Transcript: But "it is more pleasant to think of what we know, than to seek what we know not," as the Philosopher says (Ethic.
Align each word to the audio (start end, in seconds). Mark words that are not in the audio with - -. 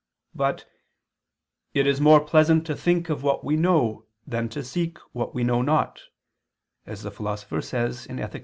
But 0.33 0.65
"it 1.75 1.85
is 1.85 2.01
more 2.01 2.19
pleasant 2.25 2.65
to 2.65 2.75
think 2.75 3.09
of 3.11 3.21
what 3.21 3.43
we 3.43 3.55
know, 3.55 4.07
than 4.25 4.49
to 4.49 4.63
seek 4.63 4.97
what 5.13 5.35
we 5.35 5.43
know 5.43 5.61
not," 5.61 6.01
as 6.87 7.03
the 7.03 7.11
Philosopher 7.11 7.61
says 7.61 8.07
(Ethic. 8.09 8.39